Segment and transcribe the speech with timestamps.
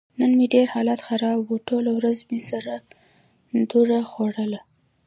[0.19, 1.51] نن مې ډېر حالت خراب و.
[1.67, 2.73] ټوله ورځ مې سره
[3.71, 4.61] دوره خوړله.